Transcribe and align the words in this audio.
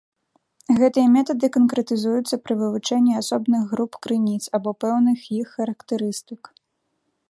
Гэтыя 0.79 1.09
метады 1.15 1.47
канкрэтызуюцца 1.57 2.41
пры 2.45 2.57
вывучэнні 2.63 3.13
асобных 3.21 3.61
груп 3.75 3.91
крыніц, 4.07 4.43
або 4.59 4.69
пэўных 4.85 5.31
іх 5.41 5.47
характарыстык. 5.61 6.41